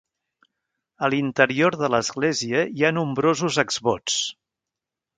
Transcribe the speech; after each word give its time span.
A 1.07 1.09
l'interior 1.15 1.77
de 1.83 1.91
l'església 1.97 2.65
hi 2.79 2.87
ha 2.91 2.95
nombrosos 2.99 3.63
exvots. 3.69 4.21